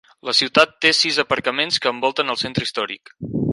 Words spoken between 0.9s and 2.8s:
sis aparcaments que envolten el centre